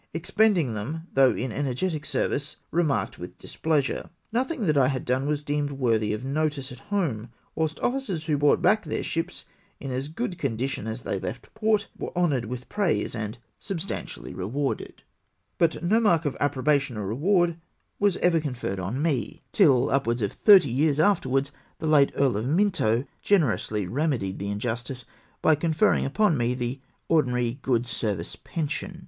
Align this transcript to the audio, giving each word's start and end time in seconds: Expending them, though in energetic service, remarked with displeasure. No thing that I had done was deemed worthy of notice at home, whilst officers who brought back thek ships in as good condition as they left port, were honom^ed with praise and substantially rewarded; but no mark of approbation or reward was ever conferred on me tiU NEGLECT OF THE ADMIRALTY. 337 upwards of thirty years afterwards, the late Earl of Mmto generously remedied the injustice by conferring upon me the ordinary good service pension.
Expending 0.15 0.73
them, 0.73 1.05
though 1.13 1.29
in 1.35 1.51
energetic 1.51 2.07
service, 2.07 2.55
remarked 2.71 3.19
with 3.19 3.37
displeasure. 3.37 4.09
No 4.31 4.43
thing 4.43 4.65
that 4.65 4.75
I 4.75 4.87
had 4.87 5.05
done 5.05 5.27
was 5.27 5.43
deemed 5.43 5.73
worthy 5.73 6.11
of 6.11 6.25
notice 6.25 6.71
at 6.71 6.79
home, 6.89 7.29
whilst 7.53 7.79
officers 7.81 8.25
who 8.25 8.35
brought 8.39 8.63
back 8.63 8.83
thek 8.83 9.03
ships 9.03 9.45
in 9.79 9.91
as 9.91 10.07
good 10.07 10.39
condition 10.39 10.87
as 10.87 11.03
they 11.03 11.19
left 11.19 11.53
port, 11.53 11.85
were 11.95 12.09
honom^ed 12.13 12.45
with 12.45 12.67
praise 12.67 13.13
and 13.13 13.37
substantially 13.59 14.33
rewarded; 14.33 15.03
but 15.59 15.83
no 15.83 15.99
mark 15.99 16.25
of 16.25 16.35
approbation 16.39 16.97
or 16.97 17.05
reward 17.05 17.57
was 17.99 18.17
ever 18.23 18.39
conferred 18.39 18.79
on 18.79 19.03
me 19.03 19.43
tiU 19.51 19.65
NEGLECT 19.67 19.81
OF 19.83 19.85
THE 19.85 19.85
ADMIRALTY. 19.85 20.01
337 20.01 20.01
upwards 20.01 20.21
of 20.23 20.33
thirty 20.33 20.71
years 20.71 20.99
afterwards, 20.99 21.51
the 21.77 21.85
late 21.85 22.11
Earl 22.15 22.37
of 22.37 22.45
Mmto 22.45 23.05
generously 23.21 23.85
remedied 23.85 24.39
the 24.39 24.49
injustice 24.49 25.05
by 25.43 25.53
conferring 25.53 26.05
upon 26.05 26.35
me 26.37 26.55
the 26.55 26.79
ordinary 27.07 27.59
good 27.61 27.85
service 27.85 28.35
pension. 28.35 28.99